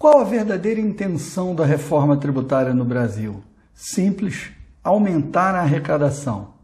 [0.00, 3.42] Qual a verdadeira intenção da reforma tributária no Brasil?
[3.74, 4.50] Simples:
[4.82, 6.54] aumentar a arrecadação.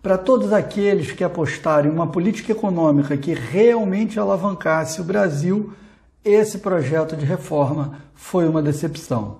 [0.00, 5.72] Para todos aqueles que apostarem em uma política econômica que realmente alavancasse o Brasil,
[6.24, 9.38] esse projeto de reforma foi uma decepção.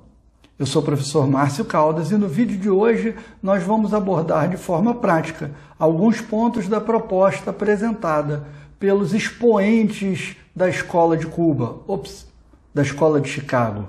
[0.58, 4.56] Eu sou o professor Márcio Caldas e no vídeo de hoje nós vamos abordar de
[4.56, 8.48] forma prática alguns pontos da proposta apresentada
[8.80, 12.33] pelos expoentes da Escola de Cuba, ops,
[12.74, 13.88] da Escola de Chicago.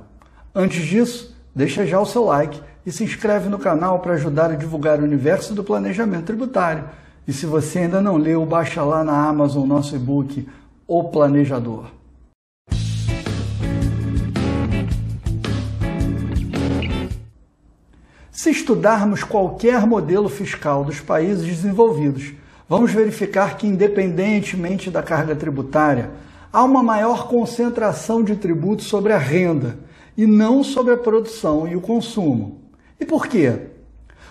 [0.54, 4.55] Antes disso, deixa já o seu like e se inscreve no canal para ajudar a
[4.55, 6.83] divulgar o universo do planejamento tributário.
[7.27, 10.47] E se você ainda não leu, baixa lá na Amazon nosso e-book
[10.87, 11.86] O Planejador.
[18.32, 22.33] Se estudarmos qualquer modelo fiscal dos países desenvolvidos,
[22.69, 26.11] vamos verificar que, independentemente da carga tributária,
[26.55, 29.77] há uma maior concentração de tributos sobre a renda
[30.15, 32.61] e não sobre a produção e o consumo.
[32.97, 33.59] E por quê?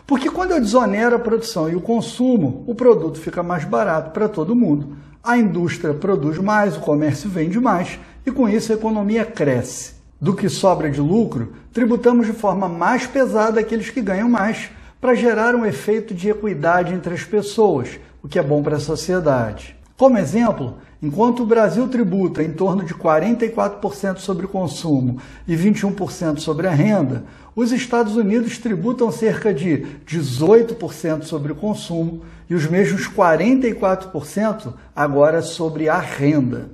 [0.07, 4.27] Porque quando eu desonero a produção e o consumo, o produto fica mais barato para
[4.27, 9.27] todo mundo, a indústria produz mais, o comércio vende mais e com isso a economia
[9.27, 14.71] cresce do que sobra de lucro, tributamos de forma mais pesada aqueles que ganham mais,
[14.99, 18.81] para gerar um efeito de equidade entre as pessoas, o que é bom para a
[18.81, 19.77] sociedade.
[19.97, 26.41] Como exemplo, enquanto o Brasil tributa em torno de 44% sobre o consumo e 21%
[26.41, 32.67] sobre a renda, os Estados Unidos tributam cerca de 18% sobre o consumo e os
[32.67, 36.71] mesmos 44% agora sobre a renda.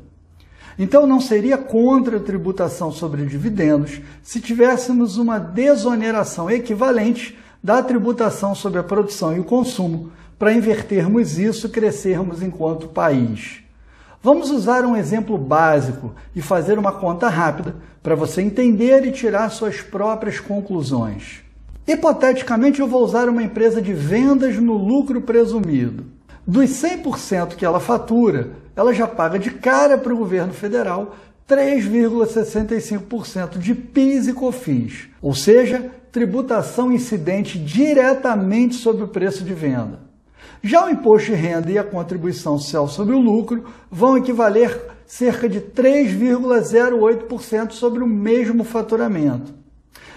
[0.78, 8.54] Então não seria contra a tributação sobre dividendos se tivéssemos uma desoneração equivalente da tributação
[8.54, 10.10] sobre a produção e o consumo,
[10.40, 13.58] para invertermos isso e crescermos enquanto país.
[14.22, 19.50] Vamos usar um exemplo básico e fazer uma conta rápida para você entender e tirar
[19.50, 21.42] suas próprias conclusões.
[21.86, 26.06] Hipoteticamente, eu vou usar uma empresa de vendas no lucro presumido.
[26.46, 31.16] Dos 100% que ela fatura, ela já paga de cara para o governo federal
[31.46, 40.08] 3,65% de PIS e COFINS, ou seja, tributação incidente diretamente sobre o preço de venda.
[40.62, 45.48] Já o imposto de renda e a contribuição social sobre o lucro vão equivaler cerca
[45.48, 49.58] de 3,08% sobre o mesmo faturamento.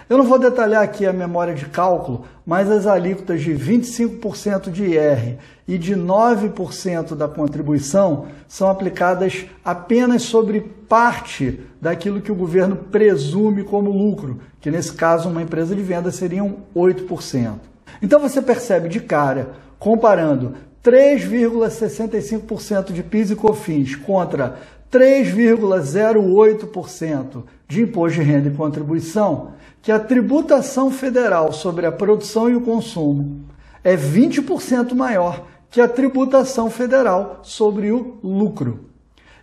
[0.06, 4.84] Eu não vou detalhar aqui a memória de cálculo, mas as alíquotas de 25% de
[4.84, 12.76] IR e de 9% da contribuição são aplicadas apenas sobre parte daquilo que o governo
[12.76, 17.54] presume como lucro, que nesse caso uma empresa de venda seriam 8%.
[18.02, 24.56] Então você percebe de cara, comparando 3,65% de PIS e COFINS contra
[24.90, 29.50] 3,08% de imposto de renda e contribuição,
[29.82, 33.42] que a tributação federal sobre a produção e o consumo
[33.84, 38.86] é 20% maior que a tributação federal sobre o lucro.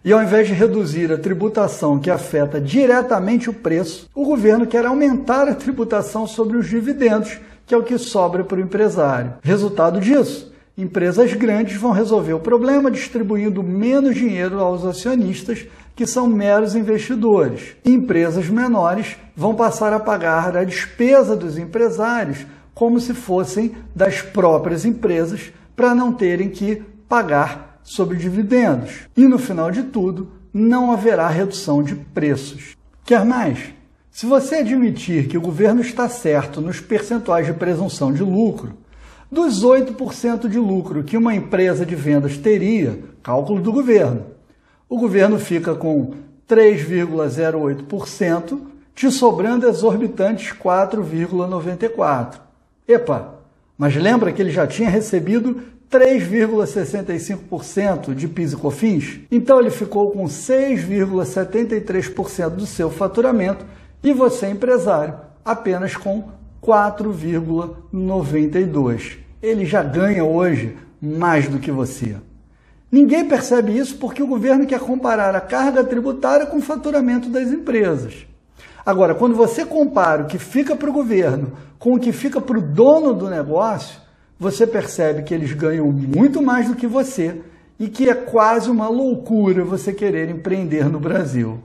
[0.03, 4.87] E ao invés de reduzir a tributação que afeta diretamente o preço, o governo quer
[4.87, 7.39] aumentar a tributação sobre os dividendos,
[7.71, 9.35] que é o que sobra para o empresário.
[9.41, 16.27] Resultado disso, Empresas grandes vão resolver o problema distribuindo menos dinheiro aos acionistas, que são
[16.27, 17.75] meros investidores.
[17.85, 24.85] Empresas menores vão passar a pagar a despesa dos empresários como se fossem das próprias
[24.85, 29.07] empresas, para não terem que pagar sobre dividendos.
[29.15, 32.75] E no final de tudo, não haverá redução de preços.
[33.05, 33.80] Quer mais?
[34.11, 38.73] Se você admitir que o governo está certo nos percentuais de presunção de lucro,
[39.31, 44.25] dos 8% de lucro que uma empresa de vendas teria, cálculo do governo.
[44.89, 46.13] O governo fica com
[46.47, 48.59] 3,08%,
[48.93, 52.41] te sobrando exorbitantes 4,94%.
[52.85, 53.35] Epa,
[53.77, 59.21] mas lembra que ele já tinha recebido 3,65% de PIS e COFINS?
[59.31, 63.65] Então ele ficou com 6,73% do seu faturamento
[64.03, 65.13] e você, empresário,
[65.45, 66.23] apenas com
[66.61, 69.17] 4,92.
[69.41, 72.17] Ele já ganha hoje mais do que você.
[72.91, 77.49] Ninguém percebe isso porque o governo quer comparar a carga tributária com o faturamento das
[77.49, 78.27] empresas.
[78.85, 82.57] Agora, quando você compara o que fica para o governo com o que fica para
[82.57, 83.97] o dono do negócio,
[84.37, 87.41] você percebe que eles ganham muito mais do que você
[87.79, 91.59] e que é quase uma loucura você querer empreender no Brasil.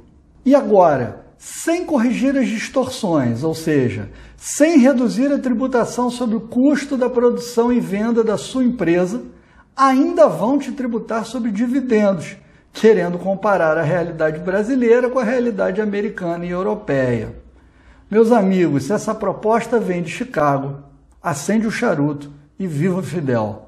[0.44, 6.96] E agora, sem corrigir as distorções, ou seja, sem reduzir a tributação sobre o custo
[6.96, 9.22] da produção e venda da sua empresa,
[9.76, 12.36] ainda vão te tributar sobre dividendos,
[12.72, 17.34] querendo comparar a realidade brasileira com a realidade americana e europeia.
[18.10, 20.78] Meus amigos, se essa proposta vem de Chicago,
[21.22, 23.65] acende o charuto e viva Fidel!